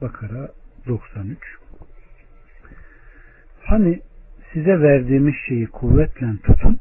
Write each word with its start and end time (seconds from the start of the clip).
Bakara 0.00 0.48
93 0.86 1.38
Hani 3.64 4.00
size 4.52 4.80
verdiğimiz 4.80 5.34
şeyi 5.48 5.66
kuvvetle 5.66 6.26
tutun 6.42 6.78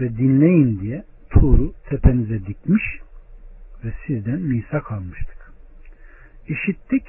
ve 0.00 0.16
dinleyin 0.16 0.80
diye 0.80 1.04
Tuğru 1.30 1.72
tepenize 1.88 2.46
dikmiş 2.46 2.82
ve 3.84 3.92
sizden 4.06 4.40
misak 4.40 4.92
almıştık. 4.92 5.52
İşittik 6.48 7.04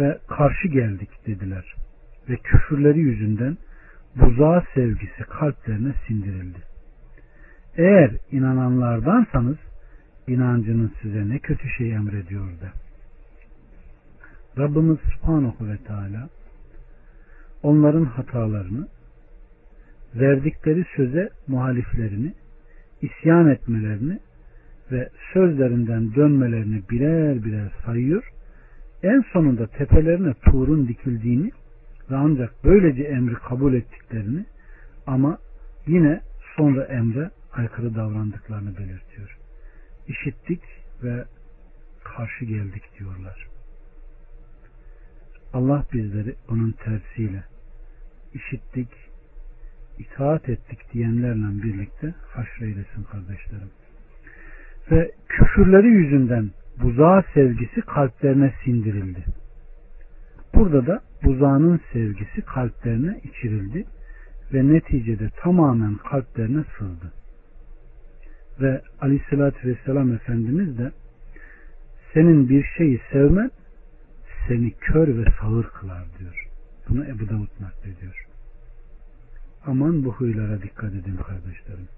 ve 0.00 0.18
karşı 0.28 0.68
geldik 0.68 1.10
dediler 1.26 1.74
ve 2.28 2.36
küfürleri 2.36 2.98
yüzünden 2.98 3.56
buzağa 4.16 4.64
sevgisi 4.74 5.22
kalplerine 5.22 5.94
sindirildi. 6.06 6.58
Eğer 7.76 8.10
inananlardansanız 8.30 9.58
inancınız 10.26 10.90
size 11.02 11.28
ne 11.28 11.38
kötü 11.38 11.68
şey 11.68 11.92
emrediyor 11.92 12.60
da. 12.60 12.83
Rabbimiz 14.58 14.98
Subhanahu 14.98 15.68
ve 15.68 15.76
Teala 15.76 16.28
onların 17.62 18.04
hatalarını 18.04 18.88
verdikleri 20.14 20.84
söze 20.96 21.30
muhaliflerini 21.46 22.32
isyan 23.02 23.48
etmelerini 23.48 24.18
ve 24.92 25.08
sözlerinden 25.32 26.14
dönmelerini 26.14 26.82
birer 26.90 27.44
birer 27.44 27.72
sayıyor. 27.84 28.32
En 29.02 29.24
sonunda 29.32 29.66
tepelerine 29.66 30.34
tuğrun 30.34 30.88
dikildiğini 30.88 31.50
ve 32.10 32.16
ancak 32.16 32.54
böylece 32.64 33.02
emri 33.02 33.34
kabul 33.34 33.74
ettiklerini 33.74 34.44
ama 35.06 35.38
yine 35.86 36.20
sonra 36.56 36.84
emre 36.84 37.30
aykırı 37.52 37.94
davrandıklarını 37.94 38.76
belirtiyor. 38.78 39.38
İşittik 40.08 40.62
ve 41.02 41.24
karşı 42.04 42.44
geldik 42.44 42.82
diyorlar. 42.98 43.53
Allah 45.54 45.84
bizleri 45.92 46.34
onun 46.50 46.72
tersiyle 46.72 47.44
işittik, 48.34 48.88
itaat 49.98 50.48
ettik 50.48 50.78
diyenlerle 50.92 51.62
birlikte 51.62 52.14
haşreylesin 52.28 53.02
kardeşlerim. 53.02 53.70
Ve 54.90 55.10
küfürleri 55.28 55.86
yüzünden 55.86 56.50
buzağa 56.82 57.24
sevgisi 57.34 57.80
kalplerine 57.80 58.54
sindirildi. 58.64 59.24
Burada 60.54 60.86
da 60.86 61.02
buzağının 61.24 61.80
sevgisi 61.92 62.42
kalplerine 62.42 63.20
içirildi 63.24 63.84
ve 64.52 64.72
neticede 64.72 65.30
tamamen 65.42 65.94
kalplerine 65.94 66.64
sızdı. 66.78 67.12
Ve 68.60 68.82
aleyhissalatü 69.00 69.68
vesselam 69.68 70.12
Efendimiz 70.12 70.78
de 70.78 70.92
senin 72.14 72.48
bir 72.48 72.64
şeyi 72.76 73.00
sevmen 73.12 73.50
seni 74.48 74.70
kör 74.70 75.08
ve 75.08 75.24
sağır 75.40 75.64
kılar 75.64 76.04
diyor. 76.18 76.48
Bunu 76.88 77.04
Ebu 77.04 77.28
Davud 77.28 77.60
naklediyor. 77.60 78.26
Aman 79.66 80.04
bu 80.04 80.12
huylara 80.12 80.62
dikkat 80.62 80.94
edin 80.94 81.16
kardeşlerim. 81.16 81.88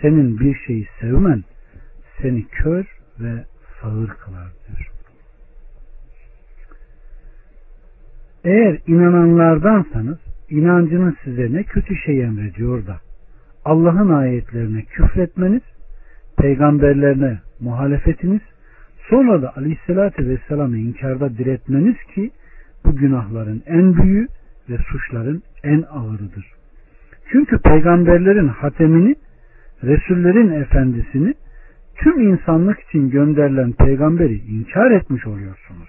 Senin 0.00 0.40
bir 0.40 0.54
şeyi 0.66 0.88
sevmen 1.00 1.44
seni 2.22 2.46
kör 2.46 2.84
ve 3.20 3.44
sağır 3.80 4.08
kılar 4.08 4.52
diyor. 4.68 4.90
Eğer 8.44 8.80
inananlardansanız 8.86 10.18
inancınız 10.50 11.14
size 11.24 11.52
ne 11.52 11.62
kötü 11.62 11.96
şey 11.96 12.22
emrediyor 12.22 12.86
da 12.86 13.00
Allah'ın 13.64 14.08
ayetlerine 14.08 14.82
küfretmeniz, 14.82 15.62
peygamberlerine 16.38 17.38
muhalefetiniz, 17.60 18.40
sonra 19.10 19.42
da 19.42 19.56
aleyhissalatü 19.56 20.28
vesselam'ı 20.28 20.76
inkarda 20.76 21.38
diretmeniz 21.38 21.96
ki 22.14 22.30
bu 22.84 22.96
günahların 22.96 23.62
en 23.66 23.96
büyüğü 23.96 24.28
ve 24.70 24.78
suçların 24.78 25.42
en 25.64 25.84
ağırıdır. 25.90 26.52
Çünkü 27.32 27.58
peygamberlerin 27.58 28.48
hatemini, 28.48 29.14
Resullerin 29.84 30.50
efendisini, 30.50 31.34
tüm 31.96 32.32
insanlık 32.32 32.80
için 32.80 33.10
gönderilen 33.10 33.72
peygamberi 33.72 34.38
inkar 34.38 34.90
etmiş 34.90 35.26
oluyorsunuz. 35.26 35.88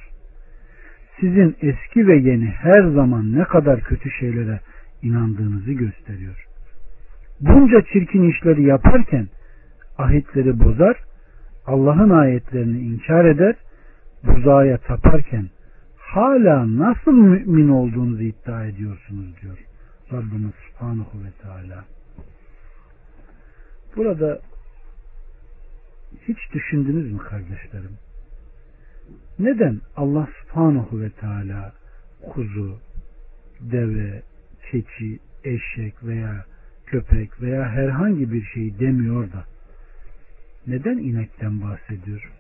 Sizin 1.20 1.56
eski 1.62 2.08
ve 2.08 2.18
yeni 2.18 2.46
her 2.46 2.84
zaman 2.84 3.36
ne 3.36 3.44
kadar 3.44 3.82
kötü 3.82 4.10
şeylere 4.12 4.60
inandığınızı 5.02 5.72
gösteriyor. 5.72 6.46
Bunca 7.42 7.82
çirkin 7.82 8.30
işleri 8.30 8.64
yaparken 8.64 9.28
ahitleri 9.98 10.60
bozar, 10.60 10.98
Allah'ın 11.68 12.10
ayetlerini 12.10 12.80
inkar 12.80 13.26
eder, 13.26 13.56
buzağa 14.24 14.78
taparken 14.78 15.50
hala 15.98 16.78
nasıl 16.78 17.12
mümin 17.12 17.70
olduğunuzu 17.70 18.24
iddia 18.24 18.66
ediyorsunuz 18.66 19.36
diyor 19.42 19.58
Rabbimiz 20.14 20.52
Subhanahu 20.68 21.24
ve 21.24 21.32
Teala. 21.42 21.86
Burada 23.96 24.40
hiç 26.28 26.38
düşündünüz 26.54 27.12
mü 27.12 27.18
kardeşlerim? 27.18 27.98
Neden 29.40 29.82
Allah 29.96 30.28
Subhanahu 30.42 31.02
ve 31.02 31.10
Teala 31.10 31.74
kuzu, 32.30 32.80
deve, 33.60 34.22
keçi, 34.72 35.20
eşek 35.44 36.04
veya 36.04 36.46
köpek 36.86 37.42
veya 37.42 37.70
herhangi 37.70 38.32
bir 38.32 38.44
şey 38.44 38.80
demiyor 38.80 39.32
da 39.32 39.57
neden 40.68 40.98
inekten 40.98 41.62
bahsediyor? 41.62 42.32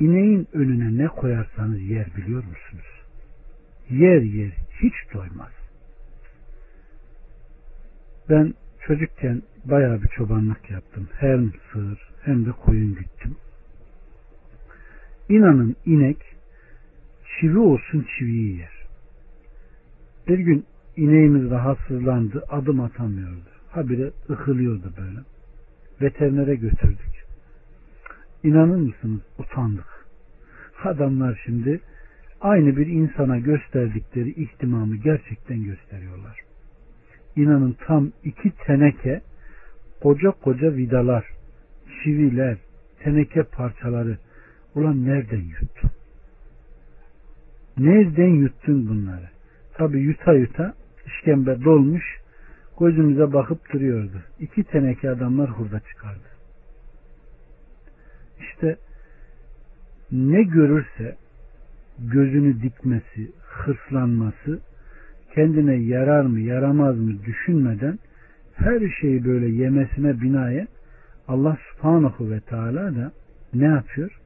İneğin 0.00 0.48
önüne 0.52 1.04
ne 1.04 1.08
koyarsanız 1.08 1.80
yer 1.80 2.06
biliyor 2.16 2.44
musunuz? 2.44 2.86
Yer 3.90 4.22
yer 4.22 4.52
hiç 4.82 5.14
doymaz. 5.14 5.52
Ben 8.28 8.54
çocukken 8.86 9.42
bayağı 9.64 10.02
bir 10.02 10.08
çobanlık 10.08 10.70
yaptım. 10.70 11.08
Hem 11.18 11.52
sığır 11.72 12.10
hem 12.22 12.46
de 12.46 12.50
koyun 12.52 12.94
güttüm. 12.94 13.36
İnanın 15.28 15.76
inek 15.86 16.16
çivi 17.40 17.58
olsun 17.58 18.06
çiviyi 18.18 18.58
yer. 18.58 18.86
Bir 20.28 20.38
gün 20.38 20.66
ineğimiz 20.96 21.50
rahatsızlandı, 21.50 22.44
adım 22.48 22.80
atamıyordu. 22.80 23.59
Habire 23.70 24.10
ıkılıyordu 24.30 24.92
böyle. 24.98 25.18
Veterinere 26.02 26.54
götürdük. 26.54 27.24
İnanır 28.42 28.76
mısınız? 28.76 29.20
Utandık. 29.38 30.06
Adamlar 30.84 31.42
şimdi 31.44 31.80
aynı 32.40 32.76
bir 32.76 32.86
insana 32.86 33.38
gösterdikleri 33.38 34.30
ihtimamı 34.30 34.96
gerçekten 34.96 35.64
gösteriyorlar. 35.64 36.40
İnanın 37.36 37.76
tam 37.86 38.12
iki 38.24 38.50
teneke 38.50 39.20
koca 40.02 40.30
koca 40.30 40.74
vidalar, 40.74 41.26
çiviler, 42.02 42.56
teneke 43.02 43.42
parçaları 43.42 44.18
ulan 44.74 45.06
nereden 45.06 45.40
yuttun? 45.40 45.90
Nereden 47.78 48.28
yuttun 48.28 48.88
bunları? 48.88 49.28
Tabi 49.74 50.00
yuta 50.00 50.32
yuta 50.32 50.74
işkembe 51.06 51.64
dolmuş 51.64 52.19
gözümüze 52.80 53.32
bakıp 53.32 53.72
duruyordu. 53.72 54.22
İki 54.40 54.64
teneke 54.64 55.10
adamlar 55.10 55.50
hurda 55.50 55.80
çıkardı. 55.80 56.28
İşte 58.40 58.76
ne 60.12 60.42
görürse 60.42 61.16
gözünü 61.98 62.62
dikmesi, 62.62 63.32
hırslanması, 63.42 64.60
kendine 65.34 65.74
yarar 65.74 66.24
mı 66.24 66.40
yaramaz 66.40 66.98
mı 66.98 67.24
düşünmeden 67.26 67.98
her 68.54 68.80
şeyi 69.00 69.24
böyle 69.24 69.48
yemesine 69.48 70.20
binaen 70.20 70.68
Allah 71.28 71.58
subhanahu 71.70 72.30
ve 72.30 72.40
teala 72.40 72.96
da 72.96 73.12
ne 73.54 73.64
yapıyor? 73.64 74.20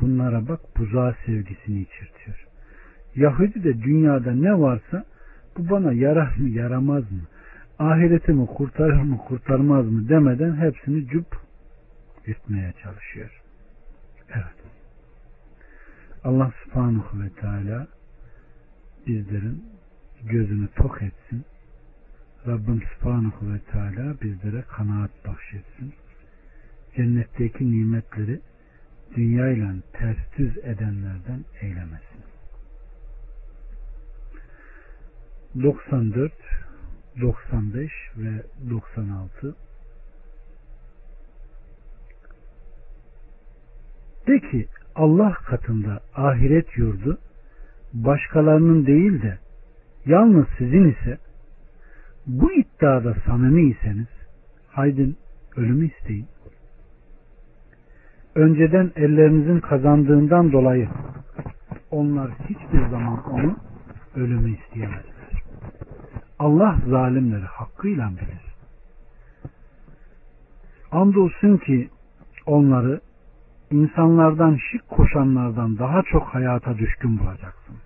Bunlara 0.00 0.48
bak 0.48 0.60
buzağı 0.78 1.14
sevgisini 1.26 1.80
içirtiyor. 1.80 2.46
Yahudi 3.14 3.64
de 3.64 3.82
dünyada 3.82 4.32
ne 4.32 4.60
varsa 4.60 5.04
bu 5.58 5.70
bana 5.70 5.92
yarar 5.92 6.36
mı 6.36 6.48
yaramaz 6.48 7.02
mı? 7.12 7.20
Ahiretimi 7.78 8.46
kurtarır 8.46 9.02
mı 9.02 9.18
kurtarmaz 9.18 9.86
mı 9.86 10.08
demeden 10.08 10.56
hepsini 10.56 11.08
cüp 11.08 11.26
yutmaya 12.26 12.72
çalışıyor. 12.72 13.42
Evet. 14.28 14.64
Allah 16.24 16.52
subhanahu 16.64 17.22
ve 17.22 17.28
teala 17.40 17.86
bizlerin 19.06 19.64
gözünü 20.22 20.68
tok 20.68 21.02
etsin. 21.02 21.44
Rabbim 22.46 22.82
subhanahu 22.82 23.52
ve 23.52 23.58
teala 23.58 24.20
bizlere 24.20 24.62
kanaat 24.62 25.10
bahşetsin. 25.26 25.94
Cennetteki 26.96 27.70
nimetleri 27.72 28.40
dünyayla 29.16 29.74
ters 29.92 30.16
düz 30.38 30.58
edenlerden 30.58 31.44
eylemesin. 31.60 32.24
94 35.62 36.32
95 37.20 37.90
ve 38.16 38.42
96 38.70 39.56
De 44.26 44.40
ki 44.40 44.68
Allah 44.94 45.34
katında 45.34 46.00
ahiret 46.14 46.78
yurdu 46.78 47.18
başkalarının 47.94 48.86
değil 48.86 49.22
de 49.22 49.38
yalnız 50.06 50.46
sizin 50.58 50.90
ise 50.90 51.18
bu 52.26 52.52
iddiada 52.52 53.14
samimiyseniz 53.26 54.08
haydin 54.68 55.16
ölümü 55.56 55.86
isteyin. 55.86 56.26
Önceden 58.34 58.92
ellerinizin 58.96 59.60
kazandığından 59.60 60.52
dolayı 60.52 60.88
onlar 61.90 62.30
hiçbir 62.30 62.88
zaman 62.90 63.30
onu 63.30 63.56
ölümü 64.16 64.56
isteyemezler. 64.58 65.13
Allah 66.44 66.76
zalimleri 66.88 67.44
hakkıyla 67.44 68.10
bilir. 68.10 68.44
Andolsun 70.92 71.56
ki 71.56 71.88
onları 72.46 73.00
insanlardan 73.70 74.58
şirk 74.70 74.88
koşanlardan 74.88 75.78
daha 75.78 76.02
çok 76.02 76.22
hayata 76.22 76.78
düşkün 76.78 77.18
bulacaksın. 77.18 77.76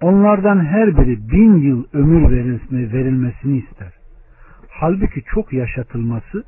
Onlardan 0.00 0.64
her 0.64 0.96
biri 0.96 1.30
bin 1.30 1.56
yıl 1.56 1.84
ömür 1.92 2.30
verilmesini 2.92 3.58
ister. 3.58 3.92
Halbuki 4.68 5.22
çok 5.34 5.52
yaşatılması 5.52 6.44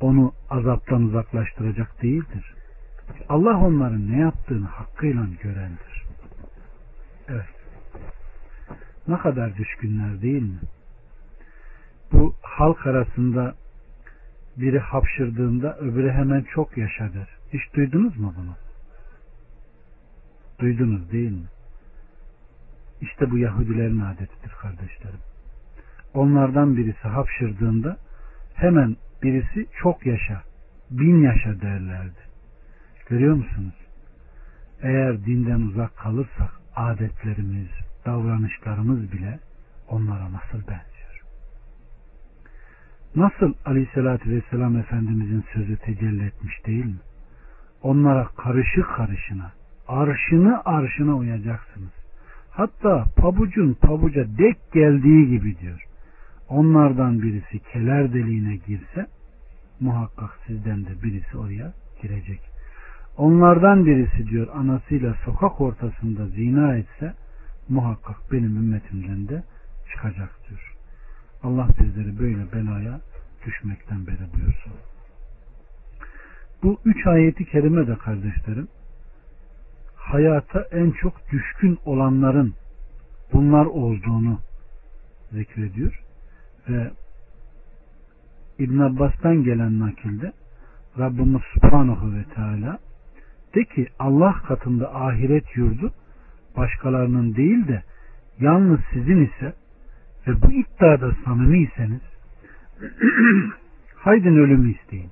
onu 0.00 0.32
azaptan 0.50 1.02
uzaklaştıracak 1.02 2.02
değildir. 2.02 2.54
Allah 3.28 3.58
onların 3.58 4.12
ne 4.12 4.18
yaptığını 4.18 4.66
hakkıyla 4.66 5.26
görendir. 5.42 6.04
Evet. 7.28 7.55
Ne 9.08 9.18
kadar 9.18 9.56
düşkünler 9.56 10.22
değil 10.22 10.42
mi? 10.42 10.60
Bu 12.12 12.34
halk 12.42 12.86
arasında 12.86 13.54
biri 14.56 14.78
hapşırdığında 14.78 15.78
öbürü 15.78 16.10
hemen 16.10 16.46
çok 16.54 16.78
yaşa 16.78 17.14
der. 17.14 17.28
Hiç 17.52 17.74
duydunuz 17.74 18.16
mu 18.16 18.34
bunu? 18.36 18.56
Duydunuz 20.58 21.12
değil 21.12 21.30
mi? 21.30 21.46
İşte 23.00 23.30
bu 23.30 23.38
Yahudilerin 23.38 24.00
adetidir 24.00 24.50
kardeşlerim. 24.50 25.20
Onlardan 26.14 26.76
birisi 26.76 27.08
hapşırdığında 27.08 27.96
hemen 28.54 28.96
birisi 29.22 29.66
çok 29.82 30.06
yaşa, 30.06 30.42
bin 30.90 31.22
yaşa 31.22 31.60
derlerdi. 31.60 32.26
Görüyor 33.08 33.34
musunuz? 33.34 33.74
Eğer 34.82 35.24
dinden 35.24 35.60
uzak 35.60 35.96
kalırsak 35.96 36.50
adetlerimiz, 36.76 37.68
davranışlarımız 38.06 39.12
bile 39.12 39.38
onlara 39.88 40.32
nasıl 40.32 40.58
benziyor? 40.58 41.22
Nasıl 43.16 43.54
Aleyhisselatü 43.64 44.30
Vesselam 44.30 44.76
Efendimizin 44.76 45.44
sözü 45.54 45.76
tecelli 45.76 46.26
etmiş 46.26 46.66
değil 46.66 46.84
mi? 46.84 47.00
Onlara 47.82 48.28
karışık 48.36 48.86
karışına, 48.96 49.52
arşını 49.88 50.62
arşına 50.64 51.16
uyacaksınız. 51.16 51.92
Hatta 52.50 53.04
pabucun 53.16 53.74
pabuca 53.82 54.26
dek 54.38 54.72
geldiği 54.72 55.28
gibi 55.28 55.58
diyor. 55.58 55.82
Onlardan 56.48 57.22
birisi 57.22 57.58
keler 57.72 58.12
deliğine 58.12 58.56
girse 58.56 59.06
muhakkak 59.80 60.38
sizden 60.46 60.84
de 60.84 61.02
birisi 61.02 61.38
oraya 61.38 61.72
girecek. 62.02 62.40
Onlardan 63.16 63.86
birisi 63.86 64.26
diyor 64.28 64.48
anasıyla 64.54 65.14
sokak 65.24 65.60
ortasında 65.60 66.26
zina 66.26 66.76
etse 66.76 67.14
muhakkak 67.68 68.32
benim 68.32 68.56
ümmetimden 68.56 69.28
de 69.28 69.42
çıkacak 69.90 70.30
diyor. 70.48 70.74
Allah 71.42 71.68
bizleri 71.80 72.18
böyle 72.18 72.52
belaya 72.52 73.00
düşmekten 73.46 74.06
beri 74.06 74.32
buyursun. 74.34 74.72
Bu 76.62 76.80
üç 76.84 77.06
ayeti 77.06 77.44
kerime 77.44 77.86
de 77.86 77.94
kardeşlerim 77.94 78.68
hayata 79.96 80.60
en 80.72 80.90
çok 80.90 81.30
düşkün 81.32 81.78
olanların 81.84 82.54
bunlar 83.32 83.66
olduğunu 83.66 84.38
zikrediyor 85.32 86.02
ve 86.68 86.90
İbn 88.58 88.78
Abbas'tan 88.78 89.44
gelen 89.44 89.80
nakilde 89.80 90.32
Rabbimiz 90.98 91.42
Subhanahu 91.54 92.14
ve 92.14 92.24
Teala 92.34 92.78
de 93.54 93.64
ki 93.64 93.88
Allah 93.98 94.42
katında 94.48 94.94
ahiret 94.94 95.56
yurdu 95.56 95.92
başkalarının 96.56 97.34
değil 97.34 97.68
de 97.68 97.82
yalnız 98.40 98.80
sizin 98.92 99.24
ise 99.24 99.52
ve 100.26 100.42
bu 100.42 100.52
iddiada 100.52 101.12
samimiyseniz 101.24 102.00
haydin 103.96 104.36
ölümü 104.36 104.72
isteyin. 104.72 105.10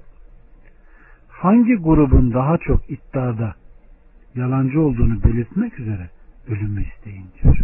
Hangi 1.29 1.75
grubun 1.75 2.35
daha 2.35 2.58
çok 2.58 2.91
iddiada 2.91 3.55
yalancı 4.35 4.81
olduğunu 4.81 5.23
belirtmek 5.23 5.81
üzere 5.81 6.11
ölümü 6.49 6.85
isteyin 6.85 7.26
diyor. 7.43 7.56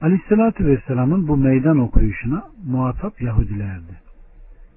Aleyhissalatü 0.00 0.66
Vesselam'ın 0.66 1.28
bu 1.28 1.36
meydan 1.36 1.78
okuyuşuna 1.78 2.44
muhatap 2.66 3.22
Yahudilerdi. 3.22 4.00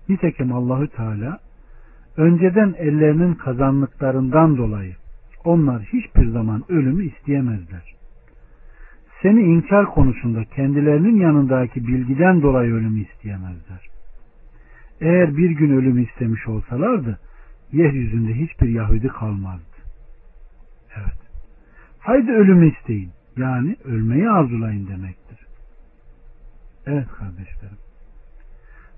Nitekim 0.09 0.54
Allahü 0.54 0.88
Teala 0.88 1.39
önceden 2.18 2.75
ellerinin 2.77 3.33
kazanlıklarından 3.33 4.57
dolayı 4.57 4.95
onlar 5.48 5.82
hiçbir 5.82 6.28
zaman 6.28 6.64
ölümü 6.70 7.06
isteyemezler. 7.06 7.96
Seni 9.22 9.42
inkar 9.42 9.86
konusunda 9.86 10.44
kendilerinin 10.44 11.20
yanındaki 11.20 11.88
bilgiden 11.88 12.42
dolayı 12.42 12.74
ölümü 12.74 13.02
isteyemezler. 13.02 13.88
Eğer 15.02 15.38
bir 15.38 15.50
gün 15.50 15.72
ölümü 15.72 16.04
istemiş 16.04 16.48
olsalardı 16.48 17.20
yeryüzünde 17.72 18.34
hiçbir 18.34 18.70
Yahudi 18.70 19.08
kalmazdı. 19.08 19.78
Evet. 20.98 21.20
Haydi 22.00 22.32
ölümü 22.32 22.72
isteyin. 22.72 23.12
Yani 23.38 23.76
ölmeyi 23.86 24.30
arzulayın 24.30 24.88
demektir. 24.88 25.40
Evet 26.86 27.08
kardeşlerim. 27.08 27.78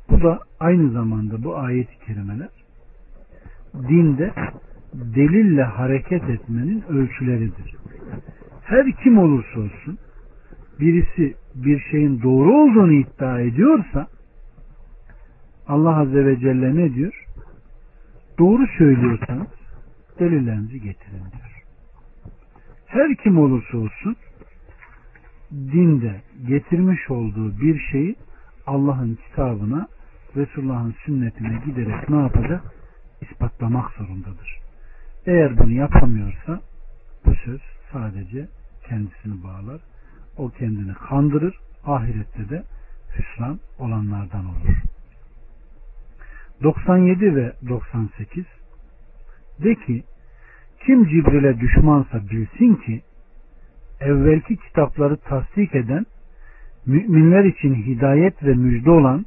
Bu 0.09 0.23
da 0.23 0.39
aynı 0.59 0.91
zamanda 0.91 1.43
bu 1.43 1.57
ayet-i 1.57 2.05
kerimeler 2.05 2.49
dinde 3.73 4.33
delille 4.93 5.63
hareket 5.63 6.23
etmenin 6.29 6.83
ölçüleridir. 6.89 7.75
Her 8.61 8.91
kim 8.91 9.17
olursa 9.17 9.59
olsun 9.59 9.97
birisi 10.79 11.35
bir 11.55 11.79
şeyin 11.79 12.21
doğru 12.21 12.53
olduğunu 12.53 12.93
iddia 12.93 13.39
ediyorsa 13.39 14.07
Allah 15.67 15.97
Azze 15.97 16.25
ve 16.25 16.39
Celle 16.39 16.75
ne 16.75 16.93
diyor? 16.93 17.25
Doğru 18.39 18.67
söylüyorsanız 18.77 19.47
delillerinizi 20.19 20.81
getirin 20.81 21.19
diyor. 21.19 21.63
Her 22.85 23.15
kim 23.15 23.37
olursa 23.39 23.77
olsun 23.77 24.15
dinde 25.51 26.21
getirmiş 26.47 27.09
olduğu 27.09 27.59
bir 27.61 27.79
şeyi 27.91 28.15
Allah'ın 28.67 29.17
kitabına 29.27 29.87
Resulullah'ın 30.35 30.95
sünnetine 31.05 31.61
giderek 31.65 32.09
ne 32.09 32.17
yapacak? 32.17 32.63
ispatlamak 33.21 33.91
zorundadır. 33.91 34.58
Eğer 35.25 35.57
bunu 35.57 35.71
yapamıyorsa 35.71 36.61
bu 37.25 37.35
söz 37.35 37.61
sadece 37.91 38.47
kendisini 38.87 39.43
bağlar. 39.43 39.81
O 40.37 40.49
kendini 40.49 40.93
kandırır. 40.93 41.55
Ahirette 41.85 42.49
de 42.49 42.63
hüsran 43.17 43.59
olanlardan 43.79 44.45
olur. 44.45 44.75
97 46.63 47.35
ve 47.35 47.53
98 47.69 48.45
De 49.63 49.75
ki 49.75 50.03
kim 50.85 51.05
Cibril'e 51.05 51.59
düşmansa 51.59 52.29
bilsin 52.29 52.75
ki 52.75 53.01
evvelki 53.99 54.57
kitapları 54.57 55.17
tasdik 55.17 55.75
eden 55.75 56.05
müminler 56.85 57.43
için 57.43 57.75
hidayet 57.75 58.43
ve 58.43 58.53
müjde 58.53 58.91
olan 58.91 59.25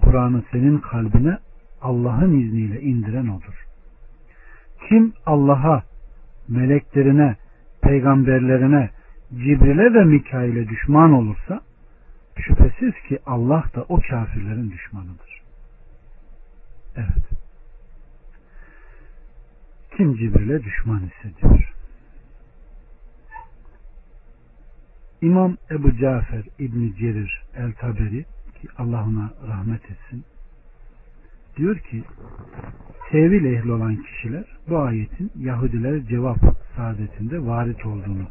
Kur'an'ı 0.00 0.42
senin 0.52 0.78
kalbine 0.78 1.38
Allah'ın 1.82 2.40
izniyle 2.40 2.80
indiren 2.80 3.28
odur. 3.28 3.65
Kim 4.88 5.12
Allah'a, 5.26 5.82
meleklerine, 6.48 7.36
peygamberlerine, 7.82 8.90
Cibril'e 9.34 9.94
ve 9.94 10.04
Mikail'e 10.04 10.68
düşman 10.68 11.12
olursa 11.12 11.60
şüphesiz 12.36 12.94
ki 13.08 13.18
Allah 13.26 13.64
da 13.74 13.82
o 13.88 14.00
kafirlerin 14.10 14.70
düşmanıdır. 14.70 15.42
Evet. 16.96 17.24
Kim 19.96 20.16
Cibril'e 20.16 20.64
düşman 20.64 21.00
hissediyor? 21.00 21.72
İmam 25.22 25.56
Ebu 25.70 25.96
Cafer 25.96 26.44
İbni 26.58 26.96
Cerir 26.96 27.44
El 27.54 27.72
Taberi 27.72 28.24
ki 28.60 28.68
Allah 28.78 29.04
ona 29.04 29.30
rahmet 29.48 29.90
etsin 29.90 30.24
diyor 31.56 31.78
ki 31.78 32.04
tevil 33.10 33.44
ehli 33.44 33.72
olan 33.72 33.96
kişiler 33.96 34.44
bu 34.68 34.78
ayetin 34.78 35.32
Yahudilere 35.38 36.06
cevap 36.06 36.38
saadetinde 36.76 37.46
varit 37.46 37.86
olduğunu 37.86 38.26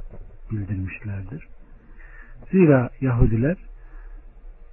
bildirmişlerdir. 0.52 1.48
Zira 2.52 2.90
Yahudiler 3.02 3.58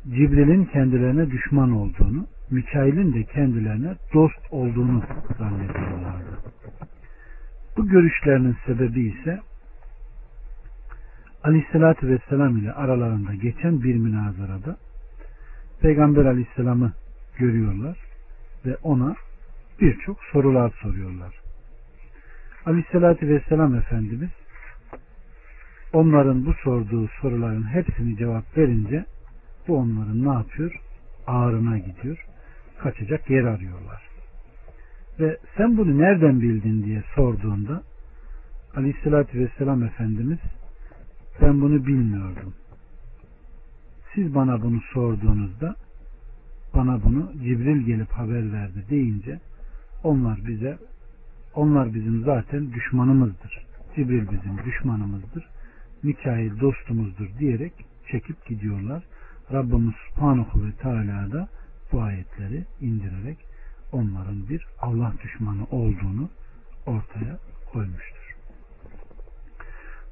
Cibril'in 0.05 0.65
kendilerine 0.65 1.31
düşman 1.31 1.73
olduğunu, 1.73 2.27
Mikail'in 2.51 3.15
de 3.15 3.25
kendilerine 3.25 3.95
dost 4.15 4.41
olduğunu 4.51 5.03
zannediyorlardı. 5.39 6.39
görüşlerinin 7.77 8.57
sebebi 8.67 9.01
ise 9.01 9.41
Aleyhisselatü 11.45 12.09
Vesselam 12.09 12.59
ile 12.59 12.73
aralarında 12.73 13.35
geçen 13.35 13.83
bir 13.83 13.95
münazarada 13.95 14.77
Peygamber 15.81 16.25
Aleyhisselam'ı 16.25 16.93
görüyorlar 17.39 18.12
ve 18.67 18.77
ona 18.83 19.17
birçok 19.81 20.25
sorular 20.33 20.73
soruyorlar. 20.83 21.35
Aleyhisselatü 22.67 23.29
Vesselam 23.29 23.75
Efendimiz 23.75 24.31
onların 25.93 26.47
bu 26.47 26.55
sorduğu 26.55 27.09
soruların 27.21 27.75
hepsini 27.75 28.17
cevap 28.17 28.59
verince 28.59 29.05
bu 29.69 29.77
onların 29.77 30.25
ne 30.25 30.33
yapıyor? 30.33 30.81
Ağrına 31.27 31.79
gidiyor. 31.79 32.27
Kaçacak 32.79 33.31
yer 33.31 33.45
arıyorlar. 33.45 34.03
Ve 35.21 35.39
sen 35.57 35.77
bunu 35.77 35.99
nereden 35.99 36.41
bildin 36.41 36.85
diye 36.85 37.03
sorduğunda 37.15 37.83
Aleyhisselatü 38.77 39.39
Vesselam 39.39 39.83
Efendimiz 39.83 40.39
ben 41.41 41.61
bunu 41.61 41.87
bilmiyordum. 41.87 42.55
Siz 44.15 44.35
bana 44.35 44.63
bunu 44.63 44.81
sorduğunuzda 44.93 45.77
bana 46.75 47.03
bunu 47.05 47.33
Cibril 47.33 47.87
gelip 47.87 48.11
haber 48.11 48.53
verdi 48.53 48.85
deyince 48.91 49.41
onlar 50.05 50.47
bize 50.47 50.79
onlar 51.55 51.95
bizim 51.95 52.25
zaten 52.25 52.73
düşmanımızdır. 52.73 53.67
Cibril 53.97 54.27
bizim 54.31 54.65
düşmanımızdır. 54.65 55.49
Mikail 56.03 56.61
dostumuzdur 56.61 57.29
diyerek 57.39 57.73
çekip 58.11 58.47
gidiyorlar. 58.47 59.03
Rabbimiz 59.53 59.95
Subhanahu 60.09 60.67
ve 60.67 60.73
Teala 60.73 61.33
da 61.33 61.49
bu 61.93 62.03
ayetleri 62.03 62.65
indirerek 62.81 63.39
onların 63.93 64.49
bir 64.49 64.67
Allah 64.81 65.13
düşmanı 65.23 65.65
olduğunu 65.65 66.29
ortaya 66.87 67.39
koymuştur. 67.73 68.37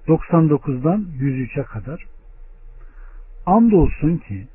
99'dan 0.09 1.07
103'e 1.19 1.63
kadar 1.63 2.07
andolsun 3.47 4.17
ki 4.17 4.49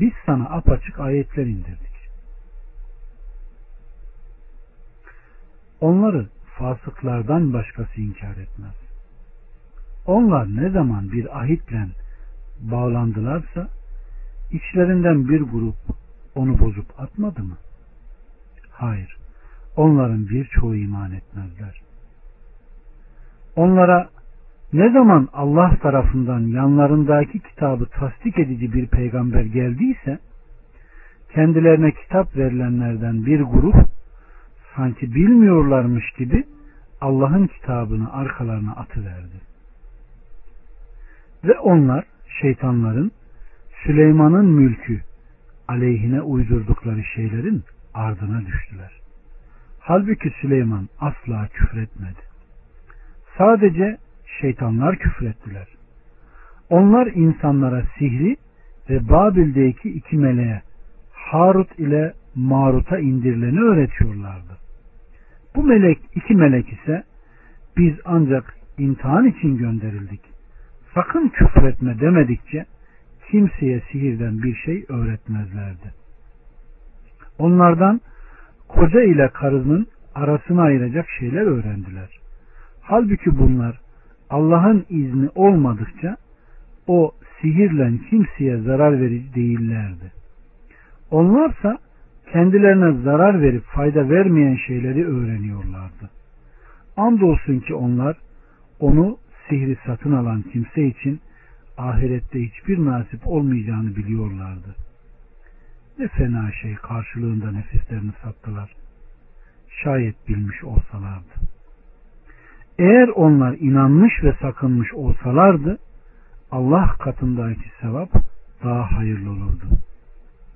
biz 0.00 0.12
sana 0.26 0.44
apaçık 0.44 1.00
ayetler 1.00 1.46
indirdik. 1.46 1.88
Onları 5.80 6.28
fasıklardan 6.58 7.52
başkası 7.52 8.00
inkar 8.00 8.36
etmez. 8.36 8.74
Onlar 10.06 10.56
ne 10.56 10.70
zaman 10.70 11.12
bir 11.12 11.40
ahitle 11.40 11.86
bağlandılarsa 12.60 13.68
içlerinden 14.50 15.28
bir 15.28 15.40
grup 15.40 15.76
onu 16.34 16.58
bozup 16.58 17.00
atmadı 17.00 17.42
mı? 17.42 17.56
Hayır. 18.70 19.16
Onların 19.76 20.28
birçoğu 20.28 20.76
iman 20.76 21.12
etmezler. 21.12 21.80
Onlara 23.56 24.10
ne 24.72 24.92
zaman 24.92 25.28
Allah 25.32 25.76
tarafından 25.82 26.40
yanlarındaki 26.40 27.38
kitabı 27.38 27.86
tasdik 27.86 28.38
edici 28.38 28.72
bir 28.72 28.86
peygamber 28.86 29.44
geldiyse 29.44 30.18
kendilerine 31.34 31.92
kitap 31.92 32.36
verilenlerden 32.36 33.26
bir 33.26 33.40
grup 33.40 33.76
sanki 34.76 35.14
bilmiyorlarmış 35.14 36.04
gibi 36.18 36.44
Allah'ın 37.00 37.46
kitabını 37.46 38.12
arkalarına 38.12 38.72
atıverdi. 38.72 39.40
Ve 41.44 41.58
onlar 41.58 42.04
şeytanların 42.40 43.12
Süleyman'ın 43.84 44.46
mülkü 44.46 45.00
aleyhine 45.68 46.20
uydurdukları 46.22 47.04
şeylerin 47.04 47.64
ardına 47.94 48.46
düştüler. 48.46 48.92
Halbuki 49.80 50.30
Süleyman 50.40 50.88
asla 51.00 51.48
küfretmedi. 51.48 52.20
Sadece 53.38 53.98
şeytanlar 54.40 54.96
küfrettiler. 54.96 55.68
Onlar 56.70 57.06
insanlara 57.06 57.82
sihri 57.98 58.36
ve 58.90 59.08
Babil'deki 59.08 59.90
iki 59.90 60.16
meleğe 60.16 60.62
Harut 61.12 61.78
ile 61.78 62.12
Marut'a 62.34 62.98
indirileni 62.98 63.60
öğretiyorlardı. 63.60 64.58
Bu 65.56 65.62
melek, 65.62 65.98
iki 66.14 66.34
melek 66.34 66.72
ise 66.72 67.02
biz 67.76 67.94
ancak 68.04 68.54
imtihan 68.78 69.26
için 69.26 69.56
gönderildik. 69.56 70.20
Sakın 70.94 71.28
küfretme 71.28 72.00
demedikçe 72.00 72.66
kimseye 73.30 73.82
sihirden 73.92 74.42
bir 74.42 74.54
şey 74.54 74.84
öğretmezlerdi. 74.88 75.94
Onlardan 77.38 78.00
koca 78.68 79.02
ile 79.02 79.28
karının 79.28 79.86
arasını 80.14 80.62
ayıracak 80.62 81.06
şeyler 81.18 81.42
öğrendiler. 81.42 82.08
Halbuki 82.82 83.38
bunlar 83.38 83.80
Allah'ın 84.30 84.86
izni 84.90 85.28
olmadıkça 85.34 86.16
o 86.86 87.12
sihirle 87.40 87.92
kimseye 88.10 88.58
zarar 88.58 89.00
verici 89.00 89.34
değillerdi. 89.34 90.12
Onlarsa 91.10 91.78
kendilerine 92.32 93.02
zarar 93.02 93.42
verip 93.42 93.64
fayda 93.64 94.10
vermeyen 94.10 94.56
şeyleri 94.66 95.06
öğreniyorlardı. 95.06 96.10
Andolsun 96.96 97.60
ki 97.60 97.74
onlar 97.74 98.16
onu 98.80 99.18
sihri 99.48 99.76
satın 99.86 100.12
alan 100.12 100.42
kimse 100.42 100.86
için 100.86 101.20
ahirette 101.78 102.42
hiçbir 102.42 102.84
nasip 102.84 103.26
olmayacağını 103.26 103.96
biliyorlardı. 103.96 104.74
Ne 105.98 106.08
fena 106.08 106.52
şey 106.52 106.74
karşılığında 106.74 107.52
nefislerini 107.52 108.12
sattılar. 108.22 108.74
Şayet 109.84 110.28
bilmiş 110.28 110.64
olsalardı. 110.64 111.47
Eğer 112.78 113.08
onlar 113.08 113.56
inanmış 113.58 114.12
ve 114.22 114.32
sakınmış 114.40 114.94
olsalardı 114.94 115.78
Allah 116.50 116.96
katındaki 116.98 117.70
sevap 117.80 118.10
daha 118.64 118.92
hayırlı 118.92 119.30
olurdu. 119.30 119.64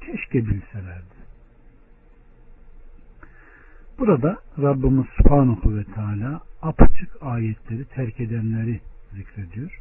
Keşke 0.00 0.38
bilselerdi. 0.38 1.22
Burada 3.98 4.38
Rabbimiz 4.58 5.06
Subhanahu 5.16 5.76
ve 5.76 5.84
Teala 5.84 6.40
apaçık 6.62 7.10
ayetleri 7.22 7.84
terk 7.84 8.20
edenleri 8.20 8.80
zikrediyor. 9.12 9.80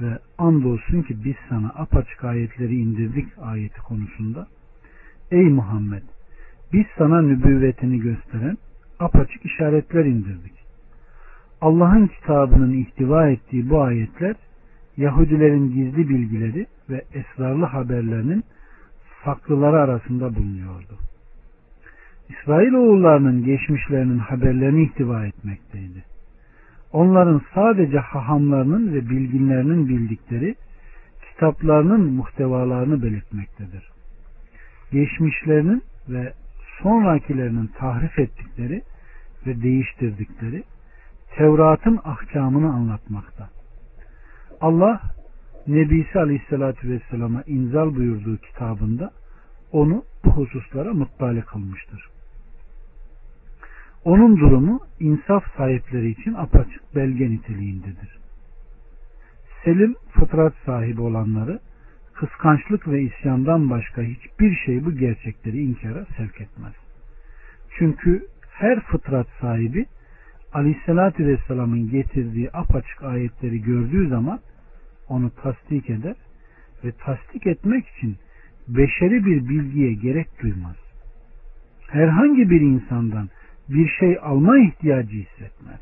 Ve 0.00 0.18
andolsun 0.38 1.02
ki 1.02 1.24
biz 1.24 1.36
sana 1.48 1.68
apaçık 1.68 2.24
ayetleri 2.24 2.76
indirdik 2.76 3.28
ayeti 3.42 3.80
konusunda. 3.80 4.46
Ey 5.30 5.44
Muhammed 5.44 6.02
biz 6.72 6.86
sana 6.98 7.22
nübüvvetini 7.22 8.00
gösteren 8.00 8.58
apaçık 8.98 9.44
işaretler 9.44 10.04
indirdik. 10.04 10.59
Allah'ın 11.60 12.06
kitabının 12.06 12.72
ihtiva 12.72 13.28
ettiği 13.28 13.70
bu 13.70 13.80
ayetler 13.82 14.36
Yahudilerin 14.96 15.68
gizli 15.68 16.08
bilgileri 16.08 16.66
ve 16.90 17.04
esrarlı 17.14 17.64
haberlerinin 17.64 18.44
saklıları 19.24 19.80
arasında 19.80 20.34
bulunuyordu. 20.34 20.98
İsrail 22.28 22.72
oğullarının 22.72 23.44
geçmişlerinin 23.44 24.18
haberlerini 24.18 24.82
ihtiva 24.82 25.26
etmekteydi. 25.26 26.04
Onların 26.92 27.42
sadece 27.54 27.98
hahamlarının 27.98 28.94
ve 28.94 29.10
bilginlerinin 29.10 29.88
bildikleri 29.88 30.54
kitaplarının 31.30 32.12
muhtevalarını 32.12 33.02
belirtmektedir. 33.02 33.90
Geçmişlerinin 34.92 35.82
ve 36.08 36.32
sonrakilerinin 36.82 37.66
tahrif 37.66 38.18
ettikleri 38.18 38.82
ve 39.46 39.62
değiştirdikleri 39.62 40.62
Tevrat'ın 41.36 42.00
ahkamını 42.04 42.72
anlatmakta. 42.72 43.50
Allah 44.60 45.00
Nebisi 45.66 46.18
Aleyhisselatü 46.18 46.88
Vesselam'a 46.88 47.42
inzal 47.46 47.94
buyurduğu 47.94 48.36
kitabında 48.36 49.10
onu 49.72 50.04
bu 50.24 50.30
hususlara 50.30 50.94
muttali 50.94 51.42
kılmıştır. 51.42 52.08
Onun 54.04 54.36
durumu 54.36 54.80
insaf 55.00 55.44
sahipleri 55.56 56.10
için 56.10 56.34
apaçık 56.34 56.94
belge 56.94 57.30
niteliğindedir. 57.30 58.18
Selim 59.64 59.96
fıtrat 60.10 60.54
sahibi 60.66 61.00
olanları 61.00 61.60
kıskançlık 62.14 62.88
ve 62.88 63.02
isyandan 63.02 63.70
başka 63.70 64.02
hiçbir 64.02 64.56
şey 64.66 64.84
bu 64.84 64.92
gerçekleri 64.92 65.62
inkara 65.62 66.06
sevk 66.16 66.40
etmez. 66.40 66.74
Çünkü 67.78 68.26
her 68.50 68.80
fıtrat 68.80 69.26
sahibi 69.40 69.86
Aleyhisselatü 70.52 71.26
Vesselam'ın 71.26 71.90
getirdiği 71.90 72.50
apaçık 72.52 73.02
ayetleri 73.02 73.62
gördüğü 73.62 74.08
zaman 74.08 74.40
onu 75.08 75.30
tasdik 75.30 75.90
eder 75.90 76.16
ve 76.84 76.92
tasdik 76.92 77.46
etmek 77.46 77.88
için 77.88 78.16
beşeri 78.68 79.24
bir 79.24 79.48
bilgiye 79.48 79.92
gerek 79.92 80.42
duymaz. 80.42 80.76
Herhangi 81.88 82.50
bir 82.50 82.60
insandan 82.60 83.28
bir 83.68 83.88
şey 83.88 84.18
alma 84.22 84.58
ihtiyacı 84.58 85.16
hissetmez. 85.16 85.80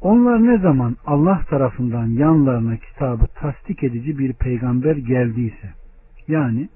Onlar 0.00 0.44
ne 0.44 0.58
zaman 0.58 0.96
Allah 1.06 1.40
tarafından 1.50 2.06
yanlarına 2.06 2.76
kitabı 2.76 3.26
tasdik 3.26 3.82
edici 3.82 4.18
bir 4.18 4.32
peygamber 4.32 4.96
geldiyse 4.96 5.72
yani 6.28 6.68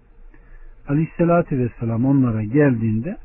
Aleyhisselatü 0.88 1.58
Vesselam 1.58 2.04
onlara 2.04 2.42
geldiğinde 2.42 3.16